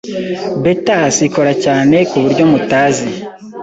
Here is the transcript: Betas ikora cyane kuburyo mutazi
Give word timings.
Betas 0.63 1.15
ikora 1.27 1.51
cyane 1.63 1.95
kuburyo 2.09 2.43
mutazi 2.51 3.09